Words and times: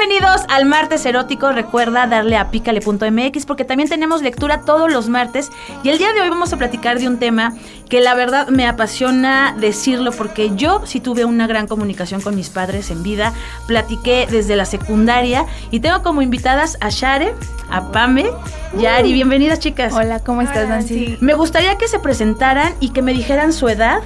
Bienvenidos 0.00 0.46
al 0.48 0.64
martes 0.64 1.04
erótico. 1.04 1.52
Recuerda 1.52 2.06
darle 2.06 2.38
a 2.38 2.50
pícale.mx 2.50 3.44
porque 3.44 3.66
también 3.66 3.86
tenemos 3.86 4.22
lectura 4.22 4.62
todos 4.62 4.90
los 4.90 5.10
martes. 5.10 5.50
Y 5.82 5.90
el 5.90 5.98
día 5.98 6.14
de 6.14 6.22
hoy 6.22 6.30
vamos 6.30 6.54
a 6.54 6.56
platicar 6.56 6.98
de 6.98 7.06
un 7.06 7.18
tema 7.18 7.52
que 7.90 8.00
la 8.00 8.14
verdad 8.14 8.48
me 8.48 8.66
apasiona 8.66 9.54
decirlo 9.60 10.12
porque 10.12 10.56
yo 10.56 10.80
sí 10.86 11.00
tuve 11.00 11.26
una 11.26 11.46
gran 11.46 11.66
comunicación 11.66 12.22
con 12.22 12.34
mis 12.34 12.48
padres 12.48 12.90
en 12.90 13.02
vida. 13.02 13.34
Platiqué 13.66 14.26
desde 14.30 14.56
la 14.56 14.64
secundaria 14.64 15.44
y 15.70 15.80
tengo 15.80 16.02
como 16.02 16.22
invitadas 16.22 16.78
a 16.80 16.88
Share, 16.88 17.34
a 17.70 17.92
Pame 17.92 18.30
y 18.78 18.86
a 18.86 18.96
Ari. 18.96 19.12
Bienvenidas, 19.12 19.58
chicas. 19.58 19.92
Hola, 19.92 20.20
¿cómo 20.20 20.40
estás, 20.40 20.66
Nancy? 20.66 21.18
Me 21.20 21.34
gustaría 21.34 21.76
que 21.76 21.88
se 21.88 21.98
presentaran 21.98 22.72
y 22.80 22.88
que 22.88 23.02
me 23.02 23.12
dijeran 23.12 23.52
su 23.52 23.68
edad. 23.68 24.00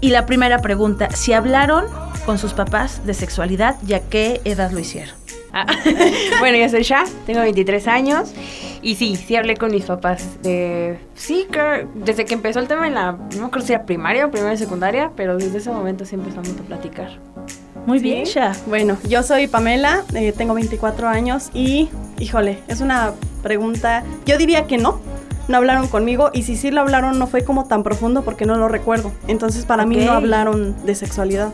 Y 0.00 0.10
la 0.10 0.26
primera 0.26 0.60
pregunta, 0.60 1.10
si 1.10 1.32
hablaron 1.32 1.86
con 2.24 2.38
sus 2.38 2.54
papás 2.54 3.04
de 3.04 3.14
sexualidad 3.14 3.76
y 3.86 3.94
a 3.94 4.00
qué 4.00 4.40
edad 4.44 4.70
lo 4.70 4.78
hicieron. 4.80 5.14
Ah, 5.52 5.66
bueno, 6.40 6.58
yo 6.58 6.68
soy 6.68 6.82
Sha, 6.82 7.04
tengo 7.26 7.40
23 7.40 7.86
años 7.86 8.32
y 8.82 8.96
sí, 8.96 9.16
sí 9.16 9.36
hablé 9.36 9.56
con 9.56 9.70
mis 9.70 9.84
papás. 9.84 10.42
De, 10.42 10.98
sí, 11.14 11.46
creo, 11.50 11.88
desde 11.94 12.24
que 12.24 12.34
empezó 12.34 12.58
el 12.58 12.66
tema 12.66 12.86
en 12.86 12.94
la, 12.94 13.18
no 13.38 13.46
acuerdo 13.46 13.66
si 13.66 13.72
era 13.72 13.84
primaria 13.84 14.26
o 14.26 14.30
primera 14.30 14.52
y 14.52 14.56
secundaria, 14.56 15.12
pero 15.14 15.36
desde 15.36 15.58
ese 15.58 15.70
momento 15.70 16.04
sí 16.04 16.16
empezamos 16.16 16.50
a 16.50 16.62
platicar. 16.64 17.18
Muy 17.86 17.98
¿Sí? 17.98 18.04
bien, 18.04 18.24
Sha. 18.24 18.52
Bueno, 18.66 18.96
yo 19.08 19.22
soy 19.22 19.46
Pamela, 19.46 20.02
eh, 20.14 20.32
tengo 20.32 20.54
24 20.54 21.08
años 21.08 21.50
y, 21.54 21.88
híjole, 22.18 22.58
es 22.66 22.80
una 22.80 23.12
pregunta, 23.42 24.02
yo 24.26 24.38
diría 24.38 24.66
que 24.66 24.78
no, 24.78 25.00
no 25.46 25.56
hablaron 25.56 25.86
conmigo 25.86 26.30
y 26.32 26.42
si 26.42 26.56
sí 26.56 26.70
lo 26.70 26.80
hablaron 26.80 27.18
no 27.18 27.26
fue 27.26 27.44
como 27.44 27.66
tan 27.66 27.82
profundo 27.82 28.22
porque 28.22 28.46
no 28.46 28.56
lo 28.56 28.68
recuerdo. 28.68 29.12
Entonces 29.28 29.66
para 29.66 29.86
mí 29.86 29.96
no 29.96 30.12
hablaron 30.12 30.74
de 30.84 30.94
sexualidad. 30.94 31.52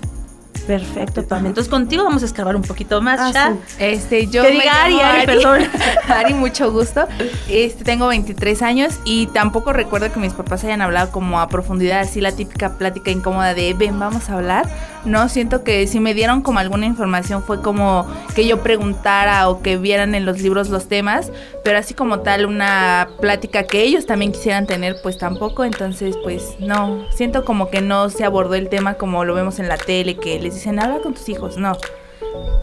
Perfecto, 0.66 1.26
Pame. 1.26 1.48
Entonces 1.48 1.70
contigo 1.70 2.04
vamos 2.04 2.22
a 2.22 2.26
escarbar 2.26 2.54
un 2.56 2.62
poquito 2.62 3.00
más, 3.00 3.18
Ah, 3.20 3.30
Sha. 3.32 3.52
sí. 3.66 3.74
Este, 3.78 4.26
yo 4.28 4.42
me 4.42 4.50
diga 4.52 4.84
Ari, 4.84 4.94
llamo 4.94 5.04
Ari, 5.04 5.26
perdón. 5.26 5.62
Ari, 6.08 6.34
mucho 6.34 6.70
gusto. 6.70 7.06
Este, 7.48 7.84
tengo 7.84 8.06
23 8.08 8.62
años 8.62 9.00
y 9.04 9.26
tampoco 9.28 9.72
recuerdo 9.72 10.12
que 10.12 10.20
mis 10.20 10.32
papás 10.32 10.62
hayan 10.64 10.82
hablado 10.82 11.10
como 11.10 11.40
a 11.40 11.48
profundidad, 11.48 12.00
así 12.00 12.20
la 12.20 12.32
típica 12.32 12.76
plática 12.78 13.10
incómoda 13.10 13.54
de 13.54 13.74
ven, 13.74 13.98
vamos 13.98 14.30
a 14.30 14.34
hablar. 14.34 14.68
No, 15.04 15.28
siento 15.30 15.64
que 15.64 15.86
si 15.86 15.98
me 15.98 16.12
dieron 16.12 16.42
como 16.42 16.58
alguna 16.58 16.84
información 16.86 17.42
fue 17.42 17.62
como 17.62 18.06
que 18.34 18.46
yo 18.46 18.62
preguntara 18.62 19.48
o 19.48 19.62
que 19.62 19.78
vieran 19.78 20.14
en 20.14 20.26
los 20.26 20.40
libros 20.42 20.68
los 20.68 20.88
temas, 20.88 21.32
pero 21.64 21.78
así 21.78 21.94
como 21.94 22.20
tal 22.20 22.44
una 22.44 23.08
plática 23.20 23.62
que 23.64 23.82
ellos 23.82 24.04
también 24.04 24.32
quisieran 24.32 24.66
tener, 24.66 24.96
pues 25.02 25.16
tampoco. 25.16 25.64
Entonces, 25.64 26.16
pues 26.22 26.54
no, 26.58 27.06
siento 27.14 27.44
como 27.46 27.70
que 27.70 27.80
no 27.80 28.10
se 28.10 28.24
abordó 28.24 28.54
el 28.54 28.68
tema 28.68 28.94
como 28.94 29.24
lo 29.24 29.34
vemos 29.34 29.58
en 29.58 29.68
la 29.68 29.78
tele, 29.78 30.16
que 30.16 30.38
les 30.38 30.49
dicen 30.54 30.78
habla 30.80 31.00
con 31.00 31.14
tus 31.14 31.28
hijos, 31.28 31.56
no. 31.56 31.76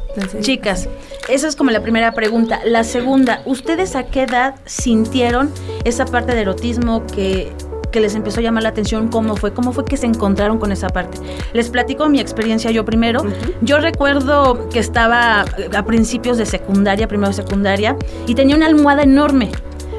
Entonces, 0.09 0.46
Chicas, 0.46 0.90
esa 1.30 1.48
es 1.48 1.56
como 1.56 1.72
la 1.72 1.81
primera 1.81 2.12
pregunta. 2.12 2.59
La 2.66 2.84
segunda, 2.84 3.42
¿ustedes 3.46 3.96
a 3.96 4.03
qué 4.03 4.24
edad 4.24 4.56
sintieron 4.66 5.52
esa 5.84 6.06
parte 6.06 6.34
de 6.34 6.42
erotismo 6.42 7.06
que, 7.06 7.52
que 7.92 8.00
les 8.00 8.16
empezó 8.16 8.40
a 8.40 8.44
llamar 8.44 8.64
la 8.64 8.70
atención? 8.70 9.09
¿Cómo 9.09 9.36
fue? 9.36 9.53
¿Cómo 9.53 9.74
fue 9.74 9.86
que 9.86 9.96
se 9.96 10.08
encontraron 10.08 10.58
con 10.58 10.72
esa 10.72 10.90
parte? 10.90 11.20
Les 11.53 11.70
platico 11.70 12.09
mi 12.09 12.20
experiencia 12.20 12.72
yo 12.72 12.84
primero. 12.84 13.24
Yo 13.62 13.80
recuerdo 13.80 14.70
que 14.70 14.80
estaba 14.80 15.42
a 15.42 15.86
principios 15.86 16.38
de 16.38 16.46
secundaria, 16.46 17.08
primero 17.08 17.31
secundaria, 17.34 17.96
y 18.26 18.34
tenía 18.34 18.56
una 18.56 18.66
almohada 18.66 19.03
enorme. 19.03 19.52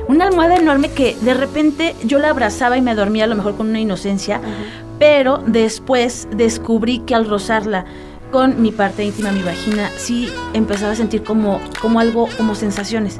Una 0.09 0.27
almohada 0.27 0.56
enorme 0.56 0.91
que 0.91 1.16
de 1.21 1.34
repente 1.34 1.94
yo 2.03 2.19
la 2.19 2.31
abrazaba 2.31 2.78
y 2.78 2.81
me 2.81 2.94
dormía 2.94 3.25
a 3.25 3.27
lo 3.27 3.37
mejor 3.37 3.56
con 3.56 3.69
una 3.69 3.78
inocencia, 3.78 4.41
pero 4.98 5.42
después 5.47 6.28
descubrí 6.34 7.00
que 7.00 7.14
al 7.14 7.28
rozarla 7.28 7.84
con 8.31 8.60
mi 8.60 8.72
parte 8.72 9.04
íntima, 9.04 9.32
mi 9.32 9.42
vagina, 9.42 9.91
sí 9.97 10.31
empezaba 10.53 10.92
a 10.92 10.97
sentir 10.97 11.22
como, 11.22 11.60
como 11.81 12.00
algo, 12.00 12.28
como 12.36 12.54
sensaciones. 12.54 13.16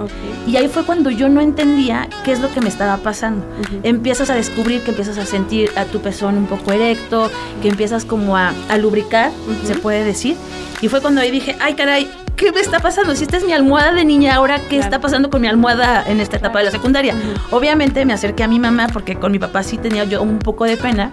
Y 0.47 0.57
ahí 0.57 0.69
fue 0.69 0.85
cuando 0.85 1.11
yo 1.11 1.29
no 1.29 1.41
entendía 1.41 2.09
qué 2.25 2.33
es 2.33 2.41
lo 2.41 2.51
que 2.51 2.61
me 2.61 2.69
estaba 2.69 2.99
pasando. 2.99 3.45
Empiezas 3.83 4.29
a 4.31 4.35
descubrir 4.35 4.83
que 4.83 4.91
empiezas 4.91 5.17
a 5.19 5.25
sentir 5.25 5.71
a 5.77 5.85
tu 5.85 6.01
pezón 6.01 6.37
un 6.37 6.47
poco 6.47 6.73
erecto, 6.73 7.31
que 7.63 7.69
empiezas 7.69 8.05
como 8.05 8.37
a, 8.37 8.53
a 8.69 8.77
lubricar, 8.77 9.31
se 9.65 9.75
puede 9.77 10.05
decir. 10.05 10.37
Y 10.81 10.89
fue 10.89 11.01
cuando 11.01 11.21
ahí 11.21 11.31
dije, 11.31 11.57
ay 11.61 11.75
caray, 11.75 12.11
¿qué 12.39 12.53
me 12.53 12.61
está 12.61 12.79
pasando? 12.79 13.15
Si 13.17 13.25
esta 13.25 13.37
es 13.37 13.45
mi 13.45 13.53
almohada 13.53 13.93
de 13.93 14.05
niña, 14.05 14.37
ahora 14.37 14.61
qué 14.69 14.79
está 14.79 15.01
pasando 15.01 15.29
con 15.29 15.41
mi 15.41 15.49
almohada 15.49 16.05
en 16.07 16.21
esta 16.21 16.37
etapa 16.37 16.61
de 16.61 16.67
la 16.67 16.71
secundaria. 16.71 17.15
Obviamente 17.51 18.05
me 18.05 18.13
acerqué 18.13 18.45
a 18.45 18.49
mi 18.49 18.61
mamá 18.61 18.87
porque 18.93 19.17
con 19.17 19.33
mi 19.33 19.39
papá 19.39 19.63
sí 19.65 19.77
tenía 19.77 20.05
yo 20.05 20.23
un 20.23 20.39
poco 20.39 20.65
de 20.65 20.77
pena. 20.77 21.13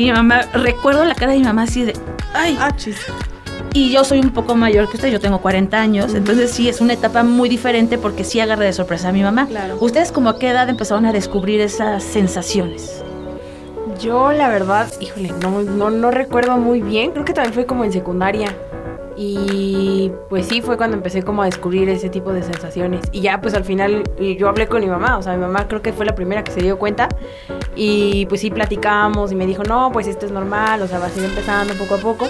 Y 0.00 0.04
mi 0.04 0.12
mamá, 0.12 0.46
recuerdo 0.54 1.04
la 1.04 1.14
cara 1.14 1.32
de 1.32 1.38
mi 1.40 1.44
mamá 1.44 1.64
así 1.64 1.84
de, 1.84 1.92
ay. 2.32 2.56
Ah, 2.58 2.74
chis. 2.74 2.96
Y 3.74 3.92
yo 3.92 4.02
soy 4.02 4.20
un 4.20 4.30
poco 4.30 4.54
mayor 4.54 4.88
que 4.88 4.96
usted, 4.96 5.10
yo 5.10 5.20
tengo 5.20 5.42
40 5.42 5.78
años, 5.78 6.14
entonces 6.14 6.50
sí 6.52 6.70
es 6.70 6.80
una 6.80 6.94
etapa 6.94 7.22
muy 7.22 7.50
diferente 7.50 7.98
porque 7.98 8.24
sí 8.24 8.40
agarré 8.40 8.64
de 8.64 8.72
sorpresa 8.72 9.10
a 9.10 9.12
mi 9.12 9.22
mamá. 9.22 9.46
Claro. 9.46 9.76
¿Ustedes 9.78 10.10
como 10.10 10.30
a 10.30 10.38
qué 10.38 10.48
edad 10.48 10.70
empezaron 10.70 11.04
a 11.04 11.12
descubrir 11.12 11.60
esas 11.60 12.02
sensaciones? 12.02 13.04
Yo, 14.00 14.32
la 14.32 14.48
verdad, 14.48 14.90
híjole, 15.00 15.34
no, 15.42 15.60
no, 15.60 15.90
no 15.90 16.10
recuerdo 16.10 16.56
muy 16.56 16.80
bien. 16.80 17.10
Creo 17.10 17.26
que 17.26 17.34
también 17.34 17.52
fue 17.52 17.66
como 17.66 17.84
en 17.84 17.92
secundaria. 17.92 18.56
Y 19.22 20.10
pues 20.30 20.46
sí, 20.46 20.62
fue 20.62 20.78
cuando 20.78 20.96
empecé 20.96 21.22
como 21.22 21.42
a 21.42 21.44
descubrir 21.44 21.90
ese 21.90 22.08
tipo 22.08 22.32
de 22.32 22.42
sensaciones. 22.42 23.02
Y 23.12 23.20
ya 23.20 23.38
pues 23.42 23.52
al 23.52 23.64
final 23.64 24.02
yo 24.18 24.48
hablé 24.48 24.66
con 24.66 24.80
mi 24.80 24.86
mamá, 24.86 25.18
o 25.18 25.22
sea, 25.22 25.34
mi 25.34 25.42
mamá 25.42 25.68
creo 25.68 25.82
que 25.82 25.92
fue 25.92 26.06
la 26.06 26.14
primera 26.14 26.42
que 26.42 26.50
se 26.52 26.62
dio 26.62 26.78
cuenta. 26.78 27.06
Y 27.76 28.24
pues 28.30 28.40
sí 28.40 28.50
platicamos 28.50 29.30
y 29.30 29.34
me 29.34 29.44
dijo, 29.44 29.62
no, 29.62 29.90
pues 29.92 30.06
esto 30.06 30.24
es 30.24 30.32
normal, 30.32 30.80
o 30.80 30.88
sea, 30.88 30.98
va 31.00 31.08
a 31.08 31.10
ir 31.10 31.22
empezando 31.22 31.74
poco 31.74 31.96
a 31.96 31.98
poco. 31.98 32.28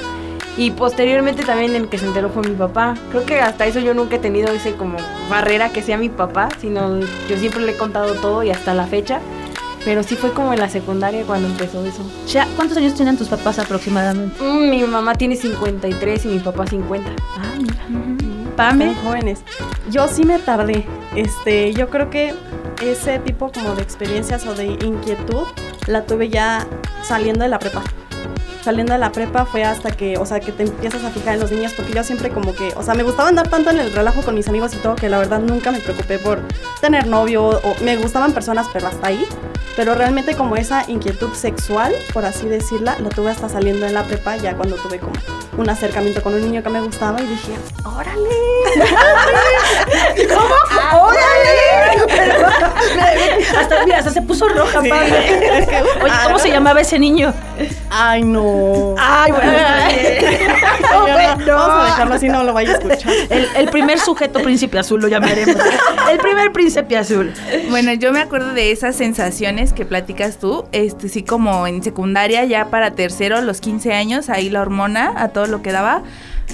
Y 0.57 0.73
posteriormente 0.73 1.45
también 1.45 1.77
el 1.77 1.89
que 1.89 1.97
se 1.97 2.07
enteró 2.07 2.29
fue 2.29 2.43
mi 2.43 2.57
papá. 2.57 2.97
Creo 3.11 3.25
que 3.25 3.41
hasta 3.41 3.67
eso 3.67 3.79
yo 3.79 3.95
nunca 3.95 4.17
he 4.17 4.19
tenido 4.19 4.53
ese 4.53 4.75
como 4.75 4.99
barrera 5.31 5.71
que 5.71 5.83
sea 5.83 5.97
mi 5.97 6.09
papá, 6.09 6.49
sino 6.61 6.99
yo 6.99 7.37
siempre 7.37 7.63
le 7.63 7.71
he 7.71 7.77
contado 7.77 8.15
todo 8.15 8.43
y 8.43 8.51
hasta 8.51 8.75
la 8.75 8.87
fecha. 8.87 9.21
Pero 9.85 10.03
sí 10.03 10.15
fue 10.15 10.33
como 10.33 10.53
en 10.53 10.59
la 10.59 10.69
secundaria 10.69 11.25
cuando 11.25 11.49
empezó 11.49 11.85
eso. 11.85 12.03
Ya, 12.29 12.47
¿Cuántos 12.57 12.77
años 12.77 12.95
tienen 12.95 13.17
tus 13.17 13.29
papás 13.29 13.59
aproximadamente? 13.59 14.43
Mm, 14.43 14.71
mi 14.71 14.83
mamá 14.85 15.15
tiene 15.15 15.37
53 15.37 16.25
y 16.27 16.29
mi 16.29 16.39
papá 16.39 16.67
50. 16.67 17.11
Ah, 17.39 17.53
mira. 17.59 18.55
Pame. 18.57 18.95
Jóvenes. 19.03 19.43
Yo 19.91 20.07
sí 20.09 20.25
me 20.25 20.39
tardé. 20.39 20.87
Este, 21.17 21.73
yo 21.73 21.89
creo 21.89 22.11
que 22.11 22.35
ese 22.83 23.19
tipo 23.21 23.51
como 23.53 23.75
de 23.75 23.83
experiencias 23.83 24.47
o 24.47 24.55
de 24.55 24.67
inquietud 24.67 25.45
la 25.87 26.05
tuve 26.05 26.29
ya 26.29 26.67
saliendo 27.03 27.45
de 27.45 27.49
la 27.49 27.59
prepa. 27.59 27.83
Saliendo 28.63 28.93
de 28.93 28.99
la 28.99 29.13
prepa 29.13 29.45
fue 29.47 29.65
hasta 29.65 29.91
que, 29.91 30.17
o 30.19 30.27
sea, 30.27 30.41
que 30.41 30.53
te 30.53 30.65
empiezas 30.65 31.05
a 31.05 31.11
fijar 31.11 31.35
en 31.35 31.41
los 31.41 31.51
niños, 31.51 31.73
porque 31.75 31.93
yo 31.93 32.05
siempre 32.05 32.31
como 32.31 32.55
que, 32.55 32.73
o 32.77 32.83
sea, 32.83 32.95
me 32.95 33.03
gustaba 33.03 33.29
andar 33.29 33.49
tanto 33.49 33.71
en 33.71 33.79
el 33.79 33.93
relajo 33.93 34.23
con 34.23 34.35
mis 34.35 34.49
amigos 34.49 34.75
y 34.75 34.77
todo, 34.79 34.97
que 34.97 35.09
la 35.09 35.19
verdad 35.19 35.41
nunca 35.41 35.71
me 35.71 35.81
preocupé 35.81 36.19
por 36.19 36.41
tener 36.81 37.07
novio, 37.07 37.47
o 37.49 37.77
me 37.83 37.97
gustaban 37.97 38.33
personas, 38.33 38.67
pero 38.73 38.89
hasta 38.89 39.07
ahí. 39.07 39.27
Pero 39.77 39.95
realmente 39.95 40.35
como 40.35 40.57
esa 40.57 40.85
inquietud 40.89 41.33
sexual, 41.33 41.95
por 42.13 42.25
así 42.25 42.47
decirla, 42.49 42.97
la 42.99 43.09
tuve 43.09 43.31
hasta 43.31 43.49
saliendo 43.49 43.87
en 43.87 43.95
la 43.95 44.05
prepa, 44.05 44.37
ya 44.37 44.55
cuando 44.55 44.77
tuve 44.77 44.99
como 44.99 45.13
un 45.57 45.69
acercamiento 45.71 46.23
con 46.23 46.35
un 46.35 46.41
niño 46.41 46.63
que 46.63 46.71
me 46.71 46.81
gustaba 46.81 47.21
y 47.21 47.27
dije, 47.27 47.53
¡órale! 47.85 48.29
¿Cómo? 50.29 51.05
¡Órale! 51.05 51.91
hasta, 53.59 53.85
mira, 53.85 53.99
hasta 53.99 54.11
se 54.11 54.23
puso 54.23 54.49
roja, 54.49 54.83
que, 54.83 54.93
Oye, 54.93 56.13
ah, 56.13 56.21
¿cómo 56.25 56.37
no. 56.37 56.39
se 56.39 56.51
llamaba 56.51 56.81
ese 56.81 56.99
niño? 56.99 57.33
Ay, 57.91 58.23
no. 58.23 58.95
Ay, 58.99 59.33
bueno. 59.33 59.53
No, 60.91 61.37
no, 61.37 61.57
Vamos 61.57 61.83
a 61.83 61.85
dejarlo 61.85 62.15
así, 62.15 62.29
no 62.29 62.43
lo 62.43 62.53
vaya 62.53 62.73
a 62.73 62.75
escuchar. 62.75 63.13
El, 63.31 63.47
el 63.57 63.69
primer 63.71 63.99
sujeto 63.99 64.41
príncipe 64.43 64.79
azul 64.79 65.01
lo 65.01 65.09
llamaremos. 65.09 65.57
El 66.11 66.19
primer 66.19 66.53
príncipe 66.53 66.97
azul. 66.97 67.33
Bueno, 67.71 67.93
yo 67.95 68.13
me 68.13 68.21
acuerdo 68.21 68.53
de 68.53 68.73
esas 68.73 68.97
sensaciones 68.97 69.73
que 69.73 69.85
platicas 69.85 70.39
tú, 70.39 70.65
este 70.73 71.09
sí 71.09 71.23
como 71.23 71.67
en 71.67 71.83
secundaria, 71.83 72.45
ya 72.45 72.67
para 72.67 72.93
tercero, 72.93 73.41
los 73.41 73.61
15 73.61 73.93
años, 73.95 74.29
ahí 74.29 74.51
la 74.51 74.61
hormona 74.61 75.13
a 75.17 75.29
todo 75.29 75.47
lo 75.47 75.63
que 75.63 75.73
daba, 75.73 76.03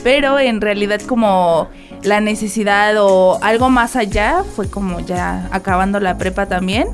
pero 0.02 0.38
en 0.38 0.60
realidad 0.60 1.00
como 1.02 1.68
la 2.02 2.20
necesidad 2.20 2.94
o 2.98 3.38
algo 3.42 3.70
más 3.70 3.96
allá 3.96 4.44
fue 4.54 4.68
como 4.68 5.00
ya 5.00 5.48
acabando 5.50 6.00
la 6.00 6.18
prepa 6.18 6.46
también. 6.46 6.88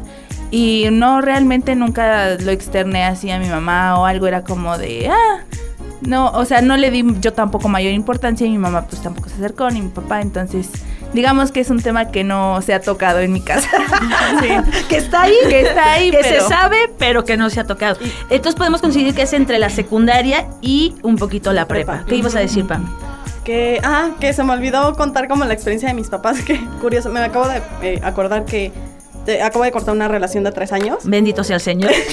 Y 0.53 0.87
no 0.93 1.21
realmente 1.23 1.75
nunca 1.75 2.37
lo 2.39 2.51
externé 2.53 3.05
así 3.05 3.31
a 3.31 3.39
mi 3.39 3.49
mamá 3.49 3.99
o 3.99 4.05
algo, 4.05 4.27
era 4.29 4.45
como 4.45 4.77
de, 4.79 5.09
ah, 5.09 5.41
no, 6.03 6.31
o 6.31 6.45
sea, 6.45 6.61
no 6.61 6.77
le 6.77 6.91
di 6.91 7.05
yo 7.21 7.33
tampoco 7.33 7.69
mayor 7.69 7.93
importancia 7.93 8.47
y 8.47 8.51
mi 8.51 8.59
mamá 8.59 8.87
pues 8.87 9.03
tampoco 9.03 9.29
se 9.31 9.37
acercó, 9.37 9.71
ni 9.71 9.81
mi 9.81 9.89
papá, 9.89 10.21
entonces 10.21 10.69
digamos 11.15 11.53
que 11.53 11.61
es 11.61 11.71
un 11.71 11.81
tema 11.81 12.11
que 12.11 12.23
no 12.23 12.61
se 12.63 12.75
ha 12.75 12.81
tocado 12.81 13.21
en 13.21 13.33
mi 13.33 13.41
casa. 13.41 13.69
Que 14.89 14.97
está 14.99 15.23
ahí. 15.23 15.35
Que 15.49 15.61
está 15.63 15.93
ahí, 15.93 16.11
Que 16.11 16.19
pero- 16.23 16.43
se 16.43 16.49
sabe, 16.49 16.77
pero 16.99 17.25
que 17.25 17.37
no 17.37 17.49
se 17.51 17.61
ha 17.61 17.65
tocado. 17.65 17.97
Entonces 18.29 18.55
podemos 18.55 18.81
coincidir 18.83 19.15
que 19.15 19.23
es 19.23 19.33
entre 19.33 19.59
la 19.59 19.71
secundaria 19.71 20.49
y 20.61 20.97
un 21.03 21.17
poquito 21.17 21.53
la 21.53 21.67
prepa. 21.67 21.93
Prepa. 21.93 22.07
¿Qué 22.09 22.17
ibas 22.17 22.35
a 22.37 22.41
decir, 22.41 22.67
Pam? 22.67 22.87
Que, 23.45 23.81
ah, 23.83 24.11
que 24.21 24.33
se 24.33 24.45
me 24.45 24.53
olvidó 24.53 24.95
contar 24.95 25.29
como 25.29 25.45
la 25.45 25.55
experiencia 25.55 25.89
de 25.89 25.95
mis 25.95 26.09
papás, 26.09 26.41
que 26.47 26.61
curioso, 26.81 27.09
me 27.11 27.21
acabo 27.21 27.49
de 27.49 27.63
eh, 27.83 28.01
acordar 28.05 28.45
que 28.45 28.71
te- 29.25 29.43
acabo 29.43 29.65
de 29.65 29.73
cortar 29.73 29.95
una 29.95 30.09
relación 30.09 30.45
de 30.45 30.53
tres 30.53 30.73
años. 30.73 30.99
Bendito 31.05 31.45
sea 31.45 31.57
el 31.57 31.63
Señor. 31.63 31.91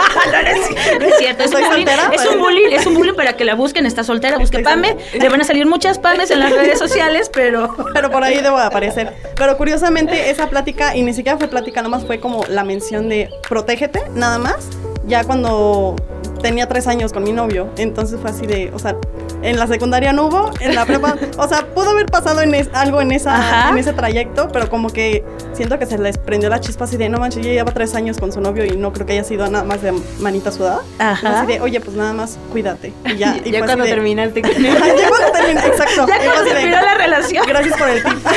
no, 0.32 0.42
no 0.42 0.48
es, 0.48 1.00
no 1.00 1.06
es 1.06 1.18
cierto. 1.18 1.44
Es 1.44 1.52
un, 1.52 1.60
bullying, 1.60 1.86
soltera, 1.86 2.10
es 2.12 2.26
un 2.26 2.38
bullying, 2.38 2.70
es 2.72 2.86
un 2.86 2.94
bullying 2.94 3.14
para 3.16 3.36
que 3.36 3.44
la 3.44 3.54
busquen. 3.54 3.86
Está 3.86 4.04
soltera, 4.04 4.38
busque 4.38 4.60
Pame. 4.60 4.96
Le 5.12 5.28
van 5.28 5.40
a 5.40 5.44
salir 5.44 5.66
muchas 5.66 5.98
Pames 5.98 6.30
en 6.30 6.40
las 6.40 6.52
redes 6.52 6.78
sociales, 6.78 7.30
pero. 7.32 7.74
Pero 7.94 8.10
por 8.10 8.24
ahí 8.24 8.40
debo 8.40 8.58
de 8.58 8.64
aparecer. 8.64 9.14
Pero 9.36 9.56
curiosamente 9.56 10.30
esa 10.30 10.48
plática, 10.48 10.96
y 10.96 11.02
ni 11.02 11.14
siquiera 11.14 11.38
fue 11.38 11.48
plática, 11.48 11.82
nomás 11.82 12.04
fue 12.04 12.20
como 12.20 12.44
la 12.46 12.64
mención 12.64 13.08
de 13.08 13.30
protégete, 13.48 14.02
nada 14.14 14.38
más. 14.38 14.68
Ya 15.06 15.24
cuando 15.24 15.96
tenía 16.42 16.66
tres 16.68 16.86
años 16.86 17.12
con 17.12 17.22
mi 17.24 17.32
novio. 17.32 17.68
Entonces 17.76 18.18
fue 18.20 18.30
así 18.30 18.46
de, 18.46 18.70
o 18.74 18.78
sea, 18.78 18.96
en 19.42 19.58
la 19.58 19.66
secundaria 19.66 20.12
no 20.12 20.26
hubo, 20.26 20.50
en 20.60 20.74
la 20.74 20.84
prepa, 20.84 21.16
o 21.38 21.48
sea, 21.48 21.66
pudo 21.74 21.90
haber 21.90 22.06
pasado 22.06 22.42
en 22.42 22.54
es- 22.54 22.68
algo 22.74 23.00
en, 23.00 23.10
esa, 23.12 23.34
Ajá. 23.36 23.70
en 23.70 23.78
ese 23.78 23.92
trayecto, 23.92 24.48
pero 24.52 24.68
como 24.68 24.90
que 24.90 25.24
siento 25.54 25.78
que 25.78 25.86
se 25.86 25.96
les 25.98 26.18
prendió 26.18 26.48
la 26.50 26.60
chispa 26.60 26.84
así 26.84 26.96
de, 26.96 27.08
no 27.08 27.18
manches, 27.18 27.44
ya 27.44 27.52
lleva 27.52 27.72
tres 27.72 27.94
años 27.94 28.18
con 28.18 28.32
su 28.32 28.40
novio 28.40 28.64
y 28.64 28.76
no 28.76 28.92
creo 28.92 29.06
que 29.06 29.12
haya 29.14 29.24
sido 29.24 29.48
nada 29.50 29.64
más 29.64 29.80
de 29.82 29.92
manita 30.20 30.50
sudada. 30.52 30.80
Ajá. 30.98 31.40
Así 31.42 31.52
de, 31.52 31.60
oye, 31.60 31.80
pues 31.80 31.96
nada 31.96 32.12
más 32.12 32.38
cuídate. 32.52 32.92
Y 33.06 33.16
ya, 33.16 33.36
y 33.44 33.50
ya 33.52 33.64
cuando 33.64 33.84
de- 33.84 33.90
terminaste 33.90 34.42
ya 34.42 35.08
cuando 35.08 35.32
terminé, 35.32 35.66
exacto. 35.66 36.06
Ya 36.06 36.18
cuando 36.18 36.42
de, 36.44 36.50
terminó 36.50 36.76
la 36.82 36.94
relación. 36.94 37.46
Gracias 37.46 37.78
por 37.78 37.88
el 37.88 38.02
tip. 38.02 38.12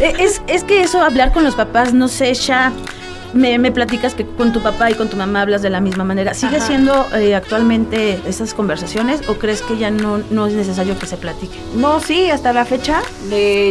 Eh, 0.00 0.14
Es, 0.18 0.40
es 0.46 0.64
que 0.64 0.80
eso, 0.82 1.02
hablar 1.02 1.32
con 1.32 1.44
los 1.44 1.54
papás, 1.54 1.92
no 1.92 2.08
sé, 2.08 2.32
ya. 2.34 2.72
Me, 3.34 3.58
me 3.58 3.72
platicas 3.72 4.14
que 4.14 4.24
con 4.24 4.52
tu 4.52 4.60
papá 4.62 4.90
y 4.90 4.94
con 4.94 5.08
tu 5.08 5.16
mamá 5.16 5.42
hablas 5.42 5.60
de 5.62 5.68
la 5.70 5.80
misma 5.80 6.04
manera. 6.04 6.34
¿Sigue 6.34 6.58
Ajá. 6.58 6.66
siendo 6.66 7.06
eh, 7.14 7.34
actualmente 7.34 8.20
esas 8.26 8.54
conversaciones 8.54 9.28
o 9.28 9.34
crees 9.34 9.60
que 9.62 9.76
ya 9.76 9.90
no, 9.90 10.20
no 10.30 10.46
es 10.46 10.54
necesario 10.54 10.96
que 10.98 11.06
se 11.06 11.16
platique? 11.16 11.58
No, 11.74 11.98
sí, 12.00 12.30
hasta 12.30 12.52
la 12.52 12.64
fecha. 12.64 13.00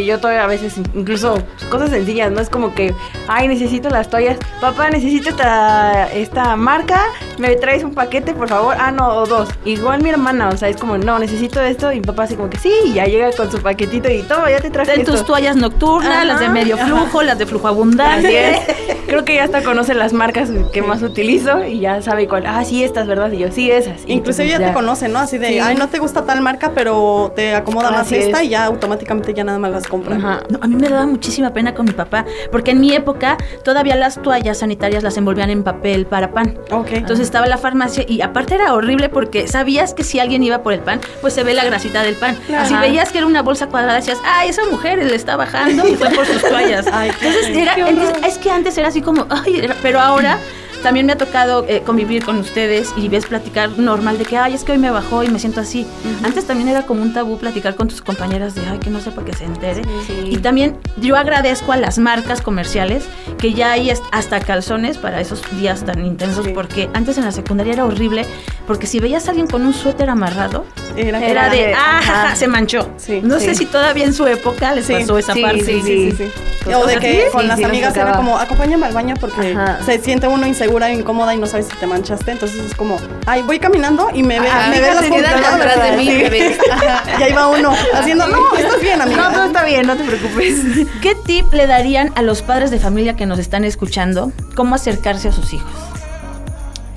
Yo 0.06 0.20
todavía 0.20 0.44
a 0.44 0.48
veces, 0.48 0.76
incluso 0.94 1.42
cosas 1.70 1.92
sencillas, 1.92 2.32
¿no? 2.32 2.42
Es 2.42 2.50
como 2.50 2.76
que, 2.76 2.94
ay, 3.28 3.48
necesito 3.48 3.90
las 3.90 4.10
toallas. 4.10 4.38
Papá, 4.60 4.90
necesito 4.90 5.30
esta, 5.30 6.12
esta 6.12 6.56
marca. 6.58 7.02
¿Me 7.38 7.56
traes 7.56 7.84
un 7.84 7.94
paquete, 7.94 8.34
por 8.34 8.50
favor? 8.50 8.76
Ah, 8.80 8.92
no, 8.92 9.08
o 9.08 9.26
dos. 9.26 9.50
Igual 9.66 10.04
mi 10.04 10.10
hermana, 10.10 10.50
o 10.50 10.58
sea, 10.58 10.68
es 10.70 10.76
como, 10.78 10.98
no, 10.98 11.20
necesito 11.20 11.62
esto. 11.62 11.92
Y 11.94 11.96
mi 11.96 12.02
papá 12.02 12.24
así 12.24 12.36
como 12.36 12.50
que, 12.50 12.58
sí, 12.58 12.72
y 12.88 12.94
ya 12.94 13.06
llega 13.06 13.32
con 13.32 13.50
su 13.50 13.60
paquetito 13.60 14.10
y 14.12 14.24
todo, 14.24 14.48
ya 14.50 14.60
te 14.60 14.70
traje 14.70 14.92
De 14.92 15.00
esto. 15.02 15.14
tus 15.14 15.26
toallas 15.26 15.56
nocturnas, 15.56 16.12
Ajá, 16.12 16.26
las 16.26 16.40
de 16.42 16.50
medio 16.50 16.76
ajá. 16.76 16.86
flujo, 16.88 17.24
las 17.24 17.38
de 17.38 17.46
flujo 17.46 17.68
Así 17.68 17.74
abundante. 17.76 18.50
es. 18.56 18.60
Creo 19.08 19.24
que 19.26 19.36
ya 19.36 19.44
hasta 19.54 19.70
conoce 19.70 19.94
las 19.94 20.14
marcas 20.14 20.50
que 20.72 20.82
más 20.82 21.02
utilizo 21.04 21.64
y 21.66 21.80
ya 21.80 22.02
sabe 22.02 22.28
cuál. 22.28 22.46
Ah, 22.48 22.64
sí, 22.66 22.84
estas, 22.84 23.06
¿verdad? 23.08 23.32
Y 23.32 23.38
yo, 23.40 23.52
sí, 23.52 23.70
esas. 23.70 24.02
Y 24.08 24.14
Inclusive 24.14 24.48
ya, 24.50 24.58
te 24.60 24.74
conocen, 24.74 25.14
¿no? 25.14 25.20
Así 25.20 25.38
de, 25.38 25.48
Sí. 25.50 25.60
ay, 25.60 25.76
no 25.76 25.90
te 25.90 26.00
gusta 26.00 26.26
tal 26.26 26.42
marca, 26.42 26.72
pero 26.74 27.32
te 27.36 27.54
acomoda 27.54 27.92
más 27.92 28.12
esta 28.12 28.40
es. 28.42 28.48
y 28.48 28.50
ya 28.50 28.66
automáticamente 28.66 29.34
ya 29.34 29.44
nada 29.44 29.60
más 29.60 29.72
las 29.72 29.86
compran. 29.88 30.18
Ajá. 30.26 30.42
No, 30.50 30.58
a 30.62 30.68
mí 30.68 30.76
me 30.76 30.90
daba 30.90 31.06
muchísima 31.06 31.52
pena 31.54 31.74
con 31.76 31.86
mi 31.86 31.92
papá, 31.92 32.26
porque 32.52 32.72
en 32.72 32.80
mi 32.82 32.94
época 32.94 33.38
todavía 33.64 33.96
las 33.96 34.20
toallas 34.22 34.58
sanitarias 34.60 35.04
las 35.04 35.18
envolvían 35.18 35.50
en 35.52 35.64
papel 35.64 36.06
para 36.08 36.32
pan. 36.32 36.58
Ok. 36.72 36.88
Entonces 36.94 37.26
estaba 37.26 37.46
la 37.46 37.58
farmacia 37.58 38.04
y 38.08 38.22
aparte 38.22 38.56
era 38.56 38.74
horrible 38.74 39.10
porque 39.10 39.48
sabías 39.48 39.94
que 39.94 40.04
si 40.04 40.20
alguien 40.20 40.42
iba 40.44 40.64
por 40.64 40.74
el 40.74 40.80
pan, 40.80 41.00
pues 41.22 41.34
se 41.34 41.44
ve 41.44 41.54
la 41.54 41.64
grasita 41.66 42.02
del 42.04 42.16
pan. 42.16 42.38
Claro. 42.48 42.68
Si 42.68 42.76
veías 42.76 43.12
que 43.12 43.20
era 43.20 43.28
una 43.28 43.42
bolsa 43.44 43.68
cuadrada, 43.68 43.96
decías, 43.98 44.18
ah, 44.26 44.46
esa 44.46 44.66
mujer 44.72 44.98
le 44.98 45.16
está 45.16 45.36
bajando 45.36 45.88
y 45.88 45.96
fue 45.96 46.10
por 46.10 46.26
sus 46.26 46.42
toallas. 46.42 46.88
Ay, 46.92 47.12
Entonces, 47.22 47.50
era- 47.56 47.76
entonces, 47.76 48.18
es 48.26 48.38
que 48.40 48.50
antes 48.50 48.78
era 48.78 48.88
así 48.88 49.02
como, 49.02 49.28
pero 49.82 50.00
ahora 50.00 50.40
también 50.84 51.06
me 51.06 51.14
ha 51.14 51.18
tocado 51.18 51.66
eh, 51.68 51.82
convivir 51.86 52.24
con 52.24 52.38
ustedes 52.38 52.94
y 52.98 53.08
ves 53.08 53.26
platicar 53.26 53.70
normal 53.80 54.18
de 54.18 54.26
que, 54.26 54.38
ay, 54.38 54.54
es 54.54 54.64
que 54.64 54.74
hoy 54.74 54.78
me 54.78 54.92
bajó 54.92 55.24
y 55.24 55.30
me 55.30 55.40
siento 55.40 55.62
así. 55.62 55.88
Antes 56.24 56.46
también 56.46 56.68
era 56.70 56.84
como 56.86 57.02
un 57.02 57.14
tabú 57.14 57.38
platicar 57.40 57.76
con 57.76 57.88
tus 57.88 58.02
compañeras 58.02 58.54
de, 58.54 58.62
ay, 58.68 58.78
que 58.80 58.90
no 58.90 59.00
sepa 59.00 59.24
que 59.26 59.34
se 59.34 59.46
entere. 59.46 59.82
Sí. 60.06 60.14
Y 60.32 60.38
también 60.38 60.78
yo 60.98 61.16
agradezco 61.16 61.72
a 61.72 61.78
las 61.78 61.98
marcas 61.98 62.42
comerciales 62.42 63.06
que 63.38 63.54
ya 63.54 63.72
hay 63.72 63.92
hasta 64.12 64.40
calzones 64.42 64.98
para 64.98 65.20
esos 65.22 65.42
días 65.60 65.84
tan 65.86 66.06
intensos, 66.06 66.46
Sí. 66.46 66.52
porque 66.54 66.90
antes 66.94 67.18
en 67.18 67.26
la 67.26 67.32
secundaria 67.32 67.74
era 67.74 67.86
horrible, 67.86 68.26
porque 68.68 68.86
si 68.86 69.00
veías 69.00 69.28
a 69.28 69.32
alguien 69.32 69.48
con 69.48 69.66
un 69.66 69.74
suéter 69.74 70.10
amarrado, 70.10 70.66
Era, 70.96 71.26
era 71.26 71.50
de, 71.50 71.58
de, 71.68 71.74
ah, 71.74 72.00
ajá. 72.00 72.36
se 72.36 72.48
manchó. 72.48 72.90
Sí, 72.98 73.22
no 73.24 73.40
sí. 73.40 73.46
sé 73.46 73.56
si 73.56 73.66
todavía 73.66 74.06
en 74.06 74.14
su 74.14 74.28
época 74.28 74.74
les 74.76 74.86
Sí, 74.86 74.94
pasó 74.94 75.18
esa 75.18 75.34
sí, 75.34 75.42
parte. 75.42 75.64
sí, 75.64 75.82
Sí, 75.82 76.12
sí, 76.12 76.18
sí. 76.66 76.74
O 76.74 76.86
de 76.86 76.98
que 76.98 77.12
sí, 77.14 77.32
con 77.32 77.42
sí, 77.42 77.48
las 77.48 77.58
sí, 77.58 77.64
amigas 77.66 77.96
era 77.98 78.14
como, 78.16 78.38
acompáñame 78.38 78.86
al 78.86 78.94
baño 78.94 79.16
porque 79.20 79.54
Ajá. 79.54 79.80
se 79.84 80.00
siente 80.00 80.28
uno 80.28 80.46
insegura, 80.74 80.92
incómoda 80.92 81.36
y 81.36 81.38
no 81.38 81.46
sabes 81.46 81.68
si 81.68 81.78
te 81.78 81.88
manchaste. 81.88 82.32
Entonces 82.32 82.60
es 82.66 82.76
como, 82.76 82.98
ay, 83.26 83.42
voy 83.44 83.60
caminando 83.60 84.10
y 84.14 84.24
me 84.24 84.40
ve, 84.40 84.48
Ajá, 84.48 84.70
me 84.70 84.80
ve 84.82 84.88
las 84.88 85.44
atrás 85.46 85.92
de 85.92 85.98
mí, 85.98 86.04
Sí. 86.06 86.58
Y 87.20 87.24
ahí 87.24 87.34
va 87.34 87.48
uno 87.48 87.72
haciendo, 87.94 88.28
no, 88.28 88.56
estás 88.56 88.82
bien, 88.82 89.02
amiga. 89.02 89.30
No, 89.30 89.34
todo 89.34 89.46
está 89.46 89.64
bien, 89.64 89.86
no 89.86 89.96
te 89.96 90.04
preocupes. 90.04 90.62
¿Qué 91.02 91.16
tip 91.26 91.54
le 91.54 91.68
darían 91.68 92.12
a 92.16 92.22
los 92.22 92.42
padres 92.42 92.72
de 92.72 92.80
familia 92.80 93.16
que 93.16 93.26
nos 93.26 93.40
están 93.40 93.64
escuchando 93.64 94.32
cómo 94.56 94.76
acercarse 94.76 95.28
a 95.30 95.32
sus 95.32 95.54
hijos? 95.54 95.72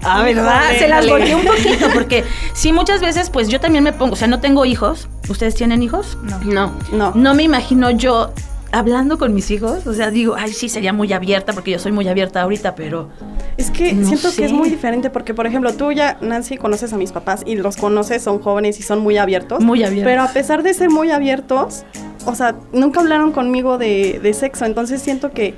Ah, 0.02 0.22
¿verdad? 0.22 0.62
Se 0.78 0.88
las 0.88 1.06
volteé 1.08 1.34
un 1.34 1.44
poquito 1.44 1.90
porque 1.92 2.24
sí, 2.54 2.72
muchas 2.72 3.00
veces 3.00 3.28
pues 3.28 3.48
yo 3.48 3.60
también 3.60 3.82
me 3.82 3.92
pongo, 3.92 4.12
o 4.14 4.16
sea, 4.16 4.28
no 4.28 4.40
tengo 4.40 4.64
hijos. 4.64 5.08
¿Ustedes 5.28 5.54
tienen 5.56 5.82
hijos? 5.82 6.16
No. 6.22 6.38
No. 6.44 6.72
No. 6.92 7.12
No 7.14 7.34
me 7.34 7.42
imagino 7.42 7.90
yo 7.90 8.32
hablando 8.72 9.18
con 9.18 9.34
mis 9.34 9.50
hijos, 9.50 9.86
o 9.86 9.94
sea, 9.94 10.10
digo, 10.10 10.34
ay, 10.38 10.52
sí, 10.52 10.68
sería 10.68 10.92
muy 10.92 11.12
abierta 11.12 11.52
porque 11.52 11.72
yo 11.72 11.78
soy 11.78 11.92
muy 11.92 12.08
abierta 12.08 12.42
ahorita, 12.42 12.74
pero 12.74 13.08
Es 13.56 13.70
que 13.70 13.92
No 13.94 14.06
siento 14.06 14.30
sé. 14.30 14.36
que 14.36 14.44
es 14.46 14.52
muy 14.52 14.68
diferente 14.68 15.10
porque, 15.10 15.32
por 15.34 15.46
ejemplo, 15.46 15.72
tú 15.72 15.92
ya, 15.92 16.18
Nancy, 16.20 16.56
conoces 16.56 16.92
a 16.92 16.96
mis 16.96 17.12
papás 17.12 17.42
y 17.46 17.56
los 17.56 17.76
conoces, 17.76 18.22
son 18.22 18.40
jóvenes 18.40 18.78
y 18.78 18.82
son 18.82 19.00
muy 19.00 19.16
abiertos. 19.16 19.62
Muy 19.62 19.82
abiertos. 19.82 20.10
Pero 20.10 20.22
a 20.22 20.28
pesar 20.28 20.62
de 20.62 20.74
ser 20.74 20.90
muy 20.90 21.10
abiertos, 21.10 21.84
o 22.26 22.34
sea, 22.34 22.54
nunca 22.72 23.00
hablaron 23.00 23.32
conmigo 23.32 23.78
de, 23.78 24.20
de 24.22 24.34
sexo. 24.34 24.64
Entonces 24.66 25.00
siento 25.00 25.30
que 25.30 25.54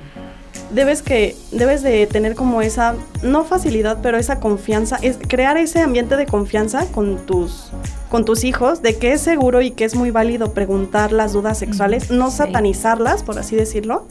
debes 0.71 1.01
que 1.01 1.35
debes 1.51 1.81
de 1.81 2.05
tener 2.07 2.35
como 2.35 2.61
esa 2.61 2.95
no 3.23 3.43
facilidad, 3.43 3.99
pero 4.01 4.17
esa 4.17 4.39
confianza, 4.39 4.97
es 5.01 5.17
crear 5.17 5.57
ese 5.57 5.81
ambiente 5.81 6.15
de 6.15 6.25
confianza 6.25 6.85
con 6.91 7.17
tus 7.25 7.71
con 8.09 8.25
tus 8.25 8.43
hijos 8.43 8.81
de 8.81 8.97
que 8.97 9.11
es 9.13 9.21
seguro 9.21 9.61
y 9.61 9.71
que 9.71 9.85
es 9.85 9.95
muy 9.95 10.09
válido 10.09 10.53
preguntar 10.53 11.11
las 11.11 11.33
dudas 11.33 11.59
sexuales, 11.59 12.09
no 12.09 12.31
sí. 12.31 12.37
satanizarlas, 12.37 13.23
por 13.23 13.37
así 13.37 13.55
decirlo. 13.55 14.07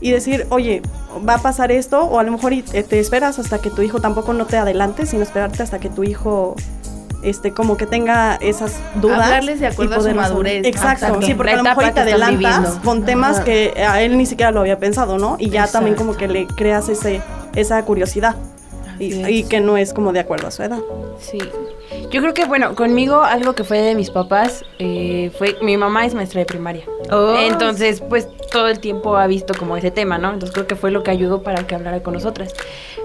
Y 0.00 0.10
decir, 0.10 0.46
oye, 0.50 0.82
va 1.26 1.34
a 1.34 1.38
pasar 1.38 1.72
esto, 1.72 2.02
o 2.02 2.18
a 2.18 2.22
lo 2.22 2.32
mejor 2.32 2.52
te 2.70 2.98
esperas 2.98 3.38
hasta 3.38 3.58
que 3.58 3.70
tu 3.70 3.82
hijo 3.82 4.00
tampoco 4.00 4.32
no 4.32 4.44
te 4.46 4.56
adelante, 4.56 5.06
sino 5.06 5.22
esperarte 5.22 5.62
hasta 5.62 5.78
que 5.78 5.88
tu 5.88 6.04
hijo 6.04 6.54
este 7.22 7.52
como 7.52 7.76
que 7.76 7.86
tenga 7.86 8.36
esas 8.36 8.74
dudas. 8.96 9.24
Hablarles 9.24 9.60
de 9.60 9.66
acuerdo 9.68 9.92
y 9.92 9.94
a 9.94 9.96
su 9.96 10.02
poder 10.02 10.14
madurez. 10.14 10.66
Exacto, 10.66 11.06
Exacto. 11.06 11.26
sí, 11.26 11.34
porque 11.34 11.52
a 11.52 11.56
lo 11.56 11.62
mejor 11.62 11.90
te 11.90 12.00
adelantas 12.00 12.78
con 12.84 13.04
temas 13.04 13.36
Ajá. 13.36 13.44
que 13.44 13.84
a 13.86 14.02
él 14.02 14.16
ni 14.16 14.26
siquiera 14.26 14.52
lo 14.52 14.60
había 14.60 14.78
pensado, 14.78 15.18
¿no? 15.18 15.36
Y 15.38 15.50
ya 15.50 15.66
también 15.66 15.96
como 15.96 16.16
que 16.16 16.28
le 16.28 16.46
creas 16.46 16.88
ese 16.88 17.22
esa 17.54 17.82
curiosidad. 17.84 18.36
Y, 18.98 19.26
y 19.26 19.44
que 19.44 19.60
no 19.60 19.76
es 19.76 19.92
como 19.92 20.12
de 20.12 20.20
acuerdo 20.20 20.48
a 20.48 20.50
su 20.50 20.62
edad. 20.62 20.80
Sí. 21.18 21.38
Yo 22.10 22.20
creo 22.20 22.34
que, 22.34 22.44
bueno, 22.44 22.74
conmigo 22.74 23.22
algo 23.22 23.54
que 23.54 23.64
fue 23.64 23.78
de 23.78 23.94
mis 23.94 24.10
papás 24.10 24.64
eh, 24.78 25.30
fue, 25.38 25.56
mi 25.62 25.76
mamá 25.76 26.06
es 26.06 26.14
maestra 26.14 26.40
de 26.40 26.46
primaria. 26.46 26.84
Oh. 27.10 27.36
Entonces, 27.38 28.00
pues 28.00 28.28
todo 28.50 28.68
el 28.68 28.80
tiempo 28.80 29.16
ha 29.16 29.26
visto 29.26 29.54
como 29.58 29.76
ese 29.76 29.90
tema, 29.90 30.18
¿no? 30.18 30.32
Entonces 30.32 30.52
creo 30.52 30.66
que 30.66 30.76
fue 30.76 30.90
lo 30.90 31.02
que 31.02 31.10
ayudó 31.10 31.42
para 31.42 31.66
que 31.66 31.74
hablara 31.74 32.02
con 32.02 32.14
nosotras. 32.14 32.54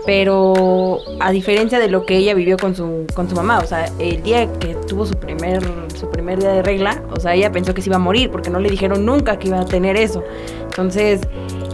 Pero 0.05 0.99
a 1.19 1.31
diferencia 1.31 1.79
de 1.79 1.89
lo 1.89 2.05
que 2.05 2.17
ella 2.17 2.33
vivió 2.33 2.57
con 2.57 2.75
su, 2.75 3.05
con 3.13 3.29
su 3.29 3.35
mamá, 3.35 3.59
o 3.59 3.67
sea, 3.67 3.91
el 3.99 4.23
día 4.23 4.51
que 4.59 4.75
tuvo 4.87 5.05
su 5.05 5.15
primer, 5.15 5.61
su 5.99 6.09
primer 6.09 6.39
día 6.39 6.51
de 6.51 6.63
regla, 6.63 7.03
o 7.11 7.19
sea, 7.19 7.35
ella 7.35 7.51
pensó 7.51 7.73
que 7.73 7.81
se 7.81 7.89
iba 7.89 7.97
a 7.97 7.99
morir 7.99 8.31
porque 8.31 8.49
no 8.49 8.59
le 8.59 8.69
dijeron 8.69 9.05
nunca 9.05 9.37
que 9.37 9.49
iba 9.49 9.59
a 9.59 9.65
tener 9.65 9.97
eso. 9.97 10.23
Entonces, 10.63 11.21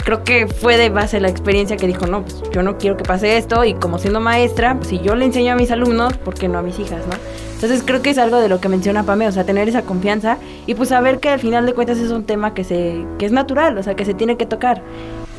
creo 0.08 0.24
que 0.24 0.48
fue 0.48 0.78
de 0.78 0.88
base 0.88 1.20
la 1.20 1.28
experiencia 1.28 1.76
que 1.76 1.86
dijo, 1.86 2.08
no, 2.08 2.22
pues 2.22 2.42
yo 2.54 2.64
no 2.64 2.78
quiero 2.78 2.96
que 2.96 3.04
pase 3.04 3.36
esto 3.36 3.66
y 3.66 3.74
como 3.74 4.00
siendo 4.00 4.22
maestra, 4.22 4.76
pues, 4.76 4.88
si 4.88 5.00
yo 5.00 5.16
le 5.16 5.26
enseño 5.26 5.52
a 5.52 5.58
mis 5.58 5.70
alumnos, 5.70 6.16
¿por 6.16 6.34
qué 6.34 6.48
no 6.48 6.58
a 6.58 6.62
mis 6.62 6.80
hijas, 6.80 7.06
no? 7.08 7.16
Entonces 7.56 7.84
creo 7.86 8.02
que 8.02 8.12
es 8.12 8.18
algo 8.18 8.38
de 8.38 8.48
lo 8.48 8.62
que 8.62 8.70
menciona 8.70 9.04
Pame, 9.04 9.28
o 9.28 9.34
sea, 9.34 9.44
tener 9.44 9.68
esa 9.68 9.82
confianza 9.82 10.38
y 10.66 10.76
pues 10.76 10.88
saber 10.90 11.20
que 11.20 11.28
al 11.28 11.42
final 11.42 11.66
de 11.66 11.74
cuentas 11.74 11.98
es 11.98 12.12
un 12.12 12.24
tema 12.24 12.54
que 12.54 12.64
se 12.64 13.06
que 13.20 13.26
es 13.26 13.34
natural, 13.34 13.78
o 13.78 13.84
sea, 13.84 13.96
que 13.96 14.06
se 14.06 14.14
tiene 14.14 14.38
que 14.38 14.46
tocar. 14.46 14.82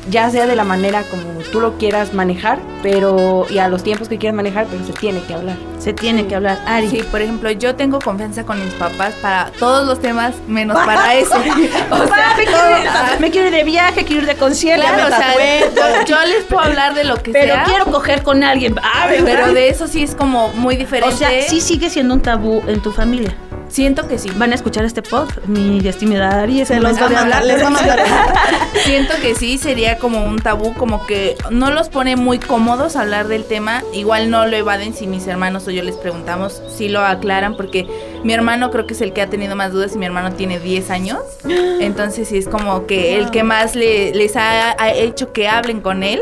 Ya 0.09 0.29
sea 0.31 0.47
de 0.47 0.55
la 0.55 0.63
manera 0.63 1.03
como 1.03 1.23
tú 1.51 1.59
lo 1.59 1.77
quieras 1.77 2.13
manejar, 2.13 2.57
pero 2.81 3.45
y 3.49 3.57
a 3.59 3.67
los 3.67 3.83
tiempos 3.83 4.07
que 4.09 4.17
quieras 4.17 4.35
manejar, 4.35 4.65
pero 4.71 4.83
se 4.85 4.93
tiene 4.93 5.21
que 5.23 5.33
hablar. 5.33 5.55
Se 5.77 5.93
tiene 5.93 6.25
que 6.25 6.35
hablar. 6.35 6.59
Ari. 6.65 6.89
Sí, 6.89 7.03
por 7.11 7.21
ejemplo, 7.21 7.51
yo 7.51 7.75
tengo 7.75 7.99
confianza 7.99 8.43
con 8.45 8.63
mis 8.63 8.73
papás 8.75 9.13
para 9.21 9.51
todos 9.59 9.85
los 9.85 9.99
temas, 10.01 10.33
menos 10.47 10.77
para 10.85 11.13
ese. 11.15 11.35
O 11.91 12.07
sea, 12.07 12.33
me, 12.37 12.43
quiero, 12.45 12.77
ir- 12.77 13.19
me 13.19 13.31
quiero 13.31 13.47
ir 13.47 13.53
de 13.53 13.63
viaje, 13.63 14.03
quiero 14.05 14.21
ir 14.23 14.27
de 14.27 14.35
concierto. 14.35 14.85
Claro, 14.85 15.05
o 15.05 15.09
sea, 15.17 15.33
yo, 15.35 16.05
yo 16.05 16.25
les 16.25 16.43
puedo 16.45 16.61
hablar 16.63 16.93
de 16.95 17.03
lo 17.03 17.15
que 17.17 17.31
pero 17.31 17.53
sea. 17.55 17.63
quiero 17.65 17.85
coger 17.85 18.23
con 18.23 18.43
alguien. 18.43 18.75
Ah, 18.81 19.07
pero 19.23 19.53
de 19.53 19.69
eso 19.69 19.87
sí 19.87 20.03
es 20.03 20.15
como 20.15 20.49
muy 20.53 20.75
diferente. 20.75 21.13
O 21.13 21.17
sea, 21.17 21.29
sí 21.47 21.61
sigue 21.61 21.89
siendo 21.89 22.13
un 22.13 22.21
tabú 22.21 22.63
en 22.67 22.81
tu 22.81 22.91
familia. 22.91 23.33
Siento 23.69 24.07
que 24.07 24.17
sí. 24.17 24.29
Van 24.35 24.51
a 24.51 24.55
escuchar 24.55 24.83
este 24.83 25.01
pod, 25.01 25.29
mi 25.45 25.79
estimada 25.87 26.41
Ari. 26.41 26.65
Se 26.65 26.79
los 26.79 26.93
momento 26.93 27.13
va 27.13 27.19
a 27.19 27.23
hablar. 27.23 27.45
les 27.45 27.63
va 27.63 27.67
a 27.67 27.69
mandar. 27.69 27.99
Siento 28.83 29.13
que 29.21 29.35
sí 29.35 29.57
sería 29.57 29.97
como 29.97 30.25
un 30.25 30.39
tabú, 30.39 30.73
como 30.73 31.05
que 31.05 31.37
no 31.51 31.71
los 31.71 31.89
pone 31.89 32.15
muy 32.15 32.39
cómodos 32.39 32.95
hablar 32.95 33.27
del 33.27 33.45
tema. 33.45 33.83
Igual 33.93 34.29
no 34.31 34.45
lo 34.47 34.57
evaden 34.57 34.93
si 34.93 35.07
mis 35.07 35.27
hermanos 35.27 35.67
o 35.67 35.71
yo 35.71 35.83
les 35.83 35.95
preguntamos, 35.95 36.61
sí 36.75 36.89
lo 36.89 37.01
aclaran, 37.01 37.55
porque 37.55 37.87
mi 38.23 38.33
hermano 38.33 38.71
creo 38.71 38.85
que 38.87 38.93
es 38.93 39.01
el 39.01 39.13
que 39.13 39.21
ha 39.21 39.27
tenido 39.29 39.55
más 39.55 39.71
dudas 39.71 39.95
y 39.95 39.97
mi 39.97 40.05
hermano 40.05 40.33
tiene 40.33 40.59
10 40.59 40.89
años. 40.89 41.19
Entonces 41.79 42.27
sí 42.27 42.37
es 42.37 42.47
como 42.47 42.85
que 42.85 43.17
el 43.17 43.31
que 43.31 43.43
más 43.43 43.75
le- 43.75 44.13
les 44.13 44.35
ha, 44.35 44.71
ha 44.81 44.91
hecho 44.93 45.31
que 45.33 45.47
hablen 45.47 45.81
con 45.81 46.03
él. 46.03 46.21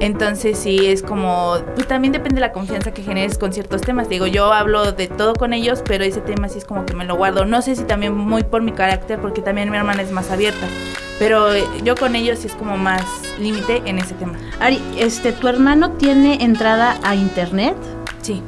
Entonces 0.00 0.58
sí 0.58 0.86
es 0.86 1.02
como, 1.02 1.56
pues 1.74 1.86
también 1.86 2.12
depende 2.12 2.36
de 2.36 2.40
la 2.40 2.52
confianza 2.52 2.92
que 2.92 3.02
generes 3.02 3.36
con 3.36 3.52
ciertos 3.52 3.82
temas. 3.82 4.08
Digo, 4.08 4.26
yo 4.26 4.52
hablo 4.52 4.92
de 4.92 5.08
todo 5.08 5.34
con 5.34 5.52
ellos, 5.52 5.82
pero 5.86 6.04
ese 6.04 6.20
tema 6.20 6.48
sí 6.48 6.58
es 6.58 6.64
como 6.64 6.86
que 6.86 6.94
me 6.94 7.04
lo 7.04 7.16
guardo. 7.16 7.44
No 7.44 7.60
sé 7.60 7.76
si 7.76 7.84
también 7.84 8.16
muy 8.16 8.42
por 8.42 8.62
mi 8.62 8.72
carácter, 8.72 9.20
porque 9.20 9.42
también 9.42 9.70
mi 9.70 9.76
hermana 9.76 10.00
es 10.02 10.10
más 10.10 10.30
abierta. 10.30 10.66
Pero 11.18 11.52
eh, 11.54 11.64
yo 11.84 11.96
con 11.96 12.16
ellos 12.16 12.38
sí 12.38 12.46
es 12.46 12.54
como 12.54 12.78
más 12.78 13.02
límite 13.38 13.82
en 13.84 13.98
ese 13.98 14.14
tema. 14.14 14.38
Ari, 14.58 14.80
este, 14.96 15.32
¿tu 15.32 15.48
hermano 15.48 15.90
tiene 15.92 16.42
entrada 16.42 16.98
a 17.02 17.14
internet? 17.14 17.76
Sí. 18.22 18.42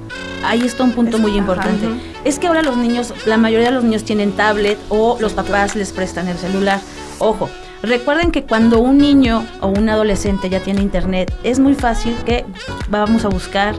Ahí 0.44 0.62
está 0.62 0.82
un 0.82 0.92
punto 0.92 1.18
muy 1.18 1.32
ajá. 1.32 1.38
importante. 1.40 1.86
Es 2.24 2.38
que 2.38 2.46
ahora 2.46 2.62
los 2.62 2.76
niños, 2.76 3.12
la 3.26 3.36
mayoría 3.36 3.66
de 3.66 3.74
los 3.74 3.84
niños 3.84 4.04
tienen 4.04 4.32
tablet 4.32 4.78
o 4.88 5.18
los 5.20 5.32
papás 5.32 5.74
les 5.74 5.90
prestan 5.90 6.28
el 6.28 6.38
celular. 6.38 6.80
Ojo, 7.18 7.50
recuerden 7.82 8.30
que 8.30 8.44
cuando 8.44 8.78
un 8.80 8.98
niño 8.98 9.44
o 9.60 9.68
un 9.68 9.88
adolescente 9.88 10.48
ya 10.48 10.60
tiene 10.60 10.80
internet, 10.82 11.32
es 11.42 11.58
muy 11.58 11.74
fácil 11.74 12.14
que 12.24 12.44
vamos 12.88 13.24
a 13.24 13.28
buscar 13.28 13.74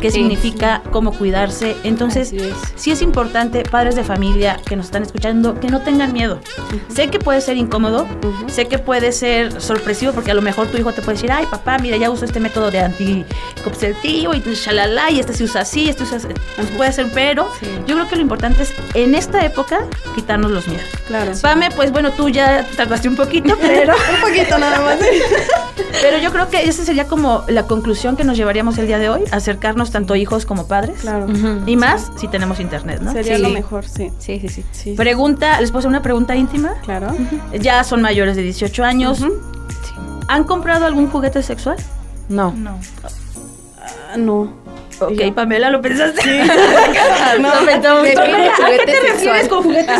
qué 0.00 0.10
Sí. 0.10 0.18
significa, 0.18 0.82
cómo 0.90 1.12
cuidarse. 1.12 1.76
Entonces, 1.84 2.32
sí 2.76 2.90
es 2.90 3.02
importante, 3.02 3.62
padres 3.64 3.96
de 3.96 4.04
familia 4.04 4.58
que 4.66 4.76
nos 4.76 4.86
están 4.86 5.02
escuchando, 5.02 5.58
que 5.60 5.68
no 5.68 5.80
tengan 5.80 6.12
miedo. 6.12 6.40
Sé 6.88 7.08
que 7.08 7.18
puede 7.18 7.40
ser 7.40 7.56
incómodo, 7.56 8.06
sé 8.46 8.66
que 8.66 8.78
puede 8.78 9.12
ser 9.12 9.60
sorpresivo, 9.60 10.12
porque 10.12 10.30
a 10.30 10.34
lo 10.34 10.42
mejor 10.42 10.68
tu 10.68 10.78
hijo 10.78 10.92
te 10.92 11.02
puede 11.02 11.16
decir, 11.16 11.32
ay 11.32 11.46
papá, 11.46 11.78
mira, 11.78 11.96
ya 11.96 12.10
uso 12.10 12.24
este 12.24 12.40
método 12.40 12.70
de 12.70 12.80
anticonceptivo 12.80 14.34
y 14.34 14.40
shalala, 14.54 15.10
y 15.10 15.20
este 15.20 15.32
se 15.34 15.44
usa 15.44 15.62
así, 15.62 15.88
este 15.88 16.06
se 16.06 16.16
usa 16.16 16.28
así. 16.30 16.68
Puede 16.76 16.92
ser, 16.92 17.10
pero 17.12 17.48
yo 17.86 17.94
creo 17.96 18.08
que 18.08 18.16
lo 18.16 18.22
importante 18.22 18.62
es, 18.62 18.72
en 18.94 19.14
esta 19.14 19.44
época, 19.44 19.80
quitarnos 20.14 20.50
los 20.50 20.66
miedos. 20.68 20.86
Claro. 21.06 21.32
Pame, 21.42 21.68
pues 21.74 21.90
bueno, 21.92 22.10
tú 22.12 22.28
ya 22.28 22.66
tardaste 22.76 23.08
un 23.08 23.16
poquito, 23.16 23.47
pero... 23.60 23.94
un 23.94 24.20
poquito 24.20 24.58
nada 24.58 24.80
más. 24.80 24.98
Pero 26.00 26.18
yo 26.18 26.30
creo 26.32 26.48
que 26.48 26.68
esa 26.68 26.84
sería 26.84 27.06
como 27.08 27.44
la 27.48 27.64
conclusión 27.64 28.16
que 28.16 28.24
nos 28.24 28.36
llevaríamos 28.36 28.78
el 28.78 28.86
día 28.86 28.98
de 28.98 29.08
hoy, 29.08 29.24
acercarnos 29.32 29.90
tanto 29.90 30.14
hijos 30.16 30.46
como 30.46 30.66
padres. 30.68 31.00
Claro. 31.00 31.26
Y 31.66 31.76
más 31.76 32.10
si 32.16 32.28
tenemos 32.28 32.60
internet, 32.60 33.00
¿no? 33.00 33.12
Sería 33.12 33.36
Sí. 33.36 33.42
lo 33.42 33.48
mejor, 33.50 33.84
sí. 33.86 34.10
Sí, 34.18 34.40
sí, 34.48 34.64
sí. 34.72 34.94
Pregunta, 34.94 35.60
¿les 35.60 35.70
puedo 35.70 35.80
hacer 35.80 35.88
una 35.88 36.02
pregunta 36.02 36.36
íntima? 36.36 36.74
Claro. 36.84 37.14
Ya 37.58 37.82
son 37.84 38.02
mayores 38.02 38.36
de 38.36 38.42
18 38.42 38.84
años. 38.84 39.24
¿Han 40.28 40.44
comprado 40.44 40.84
algún 40.86 41.08
juguete 41.10 41.42
sexual? 41.42 41.76
No. 42.28 42.52
No. 42.52 42.78
No. 44.16 44.52
Ok, 45.00 45.34
Pamela, 45.34 45.70
¿lo 45.70 45.80
pensaste? 45.80 46.42
No, 47.40 47.54
no, 47.60 48.02
define 48.02 48.14
Pamela, 48.14 48.52
¿A 48.52 48.70
qué 48.70 48.78
te 48.86 49.00
refieres 49.00 49.48
con 49.48 49.62
juguetes 49.62 49.98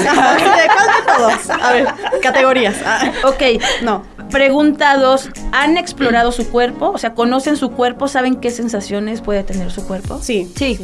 todos? 1.16 1.50
A 1.50 1.72
ver, 1.72 1.86
categorías. 2.22 2.76
Ah, 2.84 3.12
Ok, 3.24 3.42
No. 3.82 4.02
pregunta 4.30 4.96
dos. 4.96 5.30
¿Han 5.52 5.76
explorado 5.76 6.32
su 6.32 6.48
cuerpo? 6.50 6.90
O 6.90 6.98
sea, 6.98 7.14
¿conocen 7.14 7.56
su 7.56 7.70
cuerpo? 7.70 8.08
¿Saben 8.08 8.36
qué 8.36 8.50
sensaciones 8.50 9.20
puede 9.20 9.42
tener 9.44 9.70
su 9.70 9.86
cuerpo? 9.86 10.18
Sí. 10.22 10.50
Sí. 10.56 10.78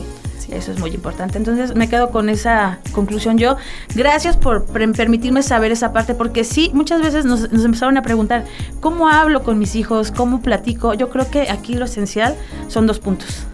Eso 0.51 0.71
es 0.73 0.79
muy 0.79 0.91
importante. 0.91 1.39
Entonces 1.39 1.75
me 1.75 1.89
quedo 1.89 2.11
con 2.11 2.29
esa 2.29 2.79
conclusión 2.93 3.39
yo. 3.39 3.57
Gracias 3.95 4.37
por 4.37 4.67
permitirme 4.67 5.43
saber 5.43 5.73
esa 5.73 5.93
parte, 5.93 6.15
porque 6.15 6.45
sí, 6.45 6.71
muchas 6.75 7.01
veces 7.03 7.25
nos, 7.25 7.51
nos 7.51 7.65
empezaron 7.65 7.97
a 7.97 8.03
preguntar, 8.03 8.45
¿cómo 8.81 9.09
hablo 9.09 9.43
con 9.43 9.59
mis 9.59 9.75
hijos? 9.75 10.13
¿Cómo 10.13 10.43
platico? 10.43 10.95
Yo 10.95 11.09
creo 11.09 11.29
que 11.31 11.51
aquí 11.51 11.75
lo 11.75 11.87
esencial 11.87 12.37
son 12.69 12.87
dos 12.87 13.01
puntos. 13.01 13.45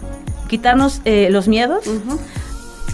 Quitarnos 0.51 1.01
eh, 1.05 1.29
los 1.31 1.47
miedos, 1.47 1.85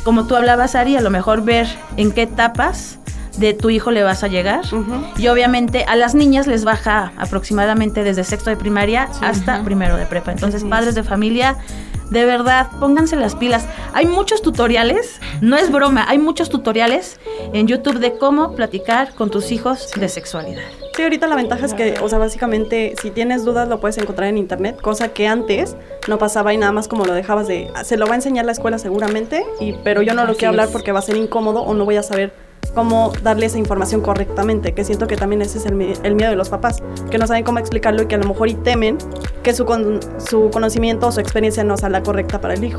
como 0.05 0.27
tú 0.27 0.37
hablabas, 0.37 0.75
Ari, 0.75 0.95
a 0.97 1.01
lo 1.01 1.09
mejor 1.09 1.43
ver 1.43 1.67
en 1.97 2.13
qué 2.13 2.23
etapas 2.23 2.99
de 3.39 3.55
tu 3.55 3.71
hijo 3.71 3.91
le 3.91 4.03
vas 4.03 4.23
a 4.23 4.29
llegar. 4.29 4.61
Y 5.17 5.29
obviamente 5.29 5.85
a 5.89 5.97
las 5.97 6.15
niñas 6.15 6.47
les 6.47 6.65
baja 6.65 7.13
aproximadamente 7.17 8.05
desde 8.05 8.25
sexto 8.25 8.51
de 8.51 8.57
primaria 8.57 9.09
hasta 9.23 9.65
primero 9.65 9.97
de 9.97 10.05
prepa. 10.05 10.33
Entonces, 10.33 10.65
padres 10.65 10.95
de 10.95 11.03
familia, 11.03 11.57
de 12.11 12.27
verdad, 12.27 12.69
pónganse 12.79 13.17
las 13.17 13.35
pilas. 13.35 13.65
Hay 13.95 14.07
muchos 14.07 14.43
tutoriales, 14.43 15.19
no 15.41 15.57
es 15.57 15.73
broma, 15.73 16.05
hay 16.07 16.19
muchos 16.19 16.51
tutoriales 16.51 17.19
en 17.55 17.67
YouTube 17.67 18.01
de 18.01 18.19
cómo 18.19 18.55
platicar 18.55 19.15
con 19.15 19.31
tus 19.31 19.51
hijos 19.51 19.91
de 19.97 20.11
sexualidad. 20.11 20.86
Sí, 20.97 21.03
ahorita 21.03 21.27
la 21.27 21.37
ventaja 21.37 21.67
es 21.67 21.75
que, 21.75 21.97
o 22.03 22.09
sea, 22.09 22.19
básicamente, 22.19 22.95
si 23.03 23.11
tienes 23.11 23.45
dudas 23.45 23.69
lo 23.69 23.81
puedes 23.81 23.99
encontrar 23.99 24.29
en 24.31 24.39
internet, 24.39 24.81
cosa 24.81 25.09
que 25.09 25.29
antes 25.29 25.77
no 26.09 26.17
pasaba 26.17 26.55
y 26.55 26.57
nada 26.57 26.73
más 26.73 26.89
como 26.89 27.05
lo 27.05 27.13
dejabas 27.13 27.47
de, 27.47 27.71
"Ah, 27.75 27.85
se 27.85 27.99
lo 27.99 28.07
va 28.07 28.13
a 28.13 28.15
enseñar 28.15 28.47
la 28.47 28.53
escuela 28.53 28.79
seguramente, 28.79 29.45
y, 29.61 29.75
pero 29.85 30.01
yo 30.01 30.15
no 30.15 30.25
lo 30.25 30.31
Así 30.31 30.39
quiero 30.39 30.51
hablar 30.53 30.71
porque 30.73 30.93
va 30.93 31.01
a 31.01 31.03
ser 31.03 31.19
incómodo 31.19 31.61
o 31.61 31.75
no 31.75 31.85
voy 31.85 31.97
a 31.97 32.03
saber 32.03 32.33
cómo 32.75 33.13
darle 33.23 33.45
esa 33.47 33.59
información 33.59 34.01
correctamente, 34.01 34.73
que 34.73 34.85
siento 34.85 35.07
que 35.07 35.17
también 35.17 35.43
ese 35.43 35.59
es 35.59 35.67
el 35.67 35.75
miedo 36.15 36.31
de 36.31 36.37
los 36.37 36.49
papás, 36.49 36.83
que 37.11 37.19
no 37.19 37.27
saben 37.27 37.45
cómo 37.45 37.59
explicarlo 37.59 38.03
y 38.03 38.07
que 38.07 38.15
a 38.15 38.19
lo 38.19 38.27
mejor 38.29 38.49
y 38.49 38.55
temen 38.55 38.97
que 39.43 39.53
su, 39.53 39.67
con- 39.67 40.01
su 40.19 40.51
conocimiento 40.51 41.09
o 41.09 41.13
su 41.13 41.21
experiencia 41.21 41.63
no 41.63 41.77
sea 41.77 41.91
la 41.91 42.03
correcta 42.03 42.41
para 42.41 42.55
el 42.55 42.65
hijo. 42.65 42.79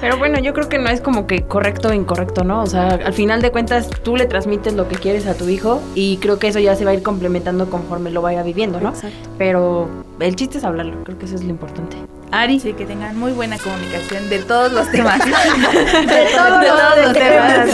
Pero 0.00 0.16
bueno, 0.16 0.38
yo 0.40 0.54
creo 0.54 0.68
que 0.68 0.78
no 0.78 0.88
es 0.88 1.00
como 1.00 1.26
que 1.26 1.42
correcto 1.42 1.88
o 1.88 1.92
incorrecto, 1.92 2.42
¿no? 2.42 2.62
O 2.62 2.66
sea, 2.66 2.88
al 2.88 3.12
final 3.12 3.42
de 3.42 3.50
cuentas 3.50 3.88
tú 4.02 4.16
le 4.16 4.26
transmites 4.26 4.72
lo 4.74 4.88
que 4.88 4.96
quieres 4.96 5.26
a 5.26 5.34
tu 5.34 5.48
hijo 5.48 5.82
y 5.94 6.16
creo 6.18 6.38
que 6.38 6.48
eso 6.48 6.58
ya 6.58 6.74
se 6.74 6.84
va 6.84 6.92
a 6.92 6.94
ir 6.94 7.02
complementando 7.02 7.68
conforme 7.68 8.10
lo 8.10 8.22
vaya 8.22 8.42
viviendo, 8.42 8.80
¿no? 8.80 8.90
Exacto. 8.90 9.28
Pero 9.36 9.88
el 10.20 10.36
chiste 10.36 10.58
es 10.58 10.64
hablarlo, 10.64 11.04
creo 11.04 11.18
que 11.18 11.26
eso 11.26 11.34
es 11.34 11.44
lo 11.44 11.50
importante. 11.50 11.96
Ari, 12.32 12.60
Sí, 12.60 12.74
que 12.74 12.86
tengan 12.86 13.18
muy 13.18 13.32
buena 13.32 13.58
comunicación 13.58 14.30
de 14.30 14.38
todos 14.38 14.72
los 14.72 14.88
temas. 14.92 15.18
de 15.24 16.26
todos 16.36 17.04
los 17.04 17.12
temas. 17.12 17.70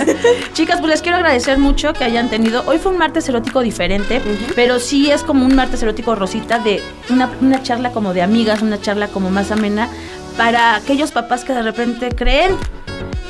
Chicas, 0.54 0.78
pues 0.80 0.90
les 0.90 1.02
quiero 1.02 1.18
agradecer 1.18 1.58
mucho 1.58 1.92
que 1.92 2.04
hayan 2.04 2.30
tenido. 2.30 2.62
Hoy 2.66 2.78
fue 2.78 2.92
un 2.92 2.98
martes 2.98 3.28
erótico 3.28 3.60
diferente, 3.60 4.22
pero 4.54 4.78
sí 4.78 5.10
es 5.10 5.22
como 5.22 5.44
un 5.44 5.54
martes 5.54 5.82
erótico 5.82 6.14
rosita 6.14 6.58
de 6.58 6.82
una, 7.10 7.30
una 7.42 7.62
charla 7.62 7.92
como 7.92 8.14
de 8.14 8.22
amigas, 8.22 8.62
una 8.62 8.80
charla 8.80 9.08
como 9.08 9.28
más 9.30 9.50
amena 9.50 9.90
para 10.36 10.76
aquellos 10.76 11.12
papás 11.12 11.44
que 11.44 11.52
de 11.52 11.62
repente 11.62 12.10
creen. 12.14 12.56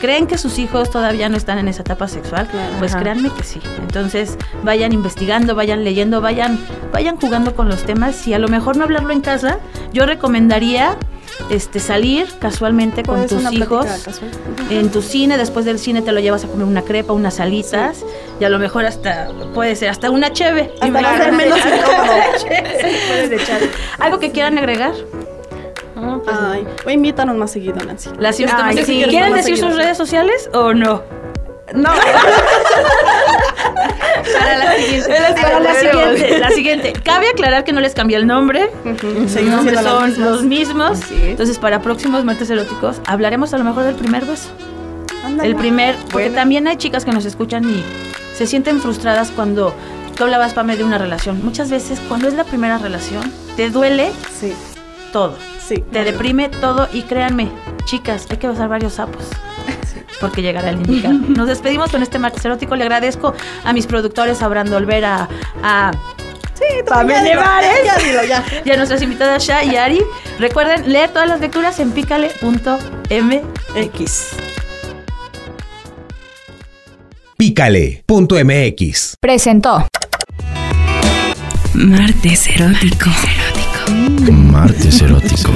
¿Creen 0.01 0.27
que 0.27 0.37
sus 0.37 0.59
hijos 0.59 0.91
todavía 0.91 1.31
no 1.31 1.39
están 1.39 1.59
en 1.59 1.69
esa 1.69 1.81
etapa 1.81 2.07
sexual? 2.07 2.47
Pues 2.79 2.93
Ajá. 2.93 3.01
créanme 3.01 3.31
que 3.31 3.43
sí. 3.43 3.61
Entonces 3.79 4.37
vayan 4.63 4.93
investigando, 4.93 5.55
vayan 5.55 5.85
leyendo, 5.85 6.21
vayan, 6.21 6.59
vayan 6.93 7.17
jugando 7.17 7.55
con 7.55 7.69
los 7.69 7.85
temas. 7.85 8.27
Y 8.29 8.35
a 8.35 8.39
lo 8.39 8.49
mejor 8.49 8.77
no 8.77 8.85
hablarlo 8.85 9.13
en 9.13 9.23
casa, 9.23 9.59
yo 9.95 10.05
recomendaría 10.05 10.99
este 11.51 11.81
salir 11.81 12.27
casualmente 12.41 13.03
con 13.03 13.17
Puede 13.17 13.29
ser 13.29 13.43
tus 13.43 13.53
hijos 13.53 13.87
en 14.71 14.91
tu 14.91 15.03
cine, 15.03 15.39
después 15.39 15.65
del 15.65 15.79
cine 15.79 16.03
te 16.03 16.13
lo 16.13 16.21
llevas 16.21 16.45
a 16.45 16.49
comer 16.49 16.67
una 16.67 16.83
crepa, 16.83 17.13
unas 17.13 17.41
alitas 17.41 18.05
y 18.41 18.45
a 18.45 18.49
lo 18.49 18.59
mejor 18.59 18.85
hasta 18.85 19.29
puede 19.55 19.77
ser 19.77 19.89
hasta 19.89 20.11
una 20.11 20.33
cheve. 20.33 20.73
Hasta 20.81 21.17
ser 21.19 21.33
menos 21.33 21.59
echar. 23.33 23.61
¿Algo 23.99 24.19
que 24.19 24.31
quieran 24.31 24.59
agregar? 24.59 24.93
No, 26.17 26.23
pues 26.23 26.41
no. 26.41 26.51
Ay, 26.51 26.67
o 26.85 26.91
invítanos 26.91 27.37
más 27.37 27.51
seguido, 27.51 27.77
Nancy. 27.85 28.11
Las 28.19 28.39
Ay, 28.41 28.85
sí, 28.85 29.05
¿Quieren 29.09 29.31
más 29.31 29.45
decir 29.45 29.59
sus 29.59 29.75
redes 29.77 29.97
sociales 29.97 30.49
o 30.53 30.73
no? 30.73 31.03
No. 31.75 31.91
Para 34.39 34.57
la 34.59 34.77
siguiente. 34.77 35.43
Para 35.43 35.61
la 35.61 35.75
siguiente, 35.75 36.39
la 36.39 36.51
siguiente. 36.51 36.93
Cabe 37.05 37.29
aclarar 37.29 37.65
que 37.65 37.73
no 37.73 37.81
les 37.81 37.95
cambié 37.95 38.17
el 38.17 38.27
nombre. 38.27 38.71
Siendo 39.27 39.63
las 39.63 39.85
son 39.85 40.09
mismas. 40.09 40.19
los 40.19 40.43
mismos. 40.43 41.01
Entonces, 41.11 41.59
para 41.59 41.83
próximos 41.83 42.25
martes 42.25 42.51
eróticos, 42.51 43.01
hablaremos 43.07 43.53
a 43.55 43.59
lo 43.59 43.65
mejor 43.65 43.85
del 43.85 43.95
primer 43.95 44.25
beso. 44.25 44.49
Ándale. 45.25 45.49
El 45.49 45.57
primer, 45.57 45.97
porque 46.13 46.31
también 46.31 46.67
hay 46.69 46.77
chicas 46.77 47.05
que 47.05 47.13
nos 47.13 47.25
escuchan 47.25 47.69
y 47.69 47.83
se 48.35 48.47
sienten 48.47 48.81
frustradas 48.81 49.31
cuando 49.31 49.75
tú 50.17 50.25
hablabas, 50.25 50.55
Pame, 50.55 50.77
de 50.77 50.85
una 50.85 50.99
relación. 50.99 51.45
Muchas 51.45 51.71
veces, 51.71 52.01
cuando 52.09 52.29
es 52.29 52.35
la 52.35 52.45
primera 52.45 52.79
relación, 52.79 53.33
te 53.57 53.71
duele 53.71 54.13
Sí, 54.39 54.55
todo. 55.13 55.37
Sí. 55.67 55.85
Te 55.93 56.05
deprime 56.05 56.49
todo 56.49 56.89
y 56.93 57.03
créanme, 57.03 57.51
chicas, 57.85 58.27
hay 58.31 58.37
que 58.37 58.49
besar 58.49 58.69
varios 58.69 58.95
sapos. 58.95 59.25
Porque 60.21 60.41
llegará 60.41 60.71
el 60.71 60.77
indicado. 60.77 61.15
Nos 61.29 61.49
despedimos 61.49 61.91
con 61.91 62.03
este 62.03 62.19
martes 62.19 62.45
erótico. 62.45 62.75
Le 62.75 62.85
agradezco 62.85 63.35
a 63.65 63.73
mis 63.73 63.87
productores, 63.87 64.41
a 64.43 64.49
Brando 64.49 64.77
Olvera, 64.77 65.29
a 65.63 65.91
Pamela 66.87 67.61
ya 67.85 67.97
dilo, 67.99 68.25
ya. 68.25 68.45
y 68.65 68.71
a 68.71 68.77
nuestras 68.77 69.03
invitadas 69.03 69.45
Sha 69.45 69.65
y 69.65 69.77
Ari. 69.77 70.01
Recuerden 70.39 70.91
leer 70.91 71.11
todas 71.11 71.29
las 71.29 71.41
lecturas 71.41 71.79
en 71.81 71.93
pícale.mx. 71.93 72.37
Pícale.mx. 77.37 79.17
Presentó. 79.21 79.87
Martes 81.75 82.49
erótico. 82.49 83.11
Martes 84.33 85.03
erótico. 85.03 85.53